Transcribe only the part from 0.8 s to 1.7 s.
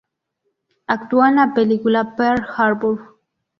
Actuó en la